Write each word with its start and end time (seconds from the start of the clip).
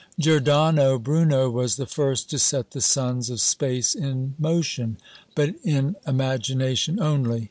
Giordano 0.17 0.97
Bruno 0.97 1.51
was 1.51 1.75
the 1.75 1.85
first 1.85 2.27
to 2.31 2.39
set 2.39 2.71
the 2.71 2.81
suns 2.81 3.29
of 3.29 3.39
space 3.39 3.93
in 3.93 4.33
motion; 4.39 4.97
but 5.35 5.53
in 5.63 5.95
imagination 6.07 6.99
only. 6.99 7.39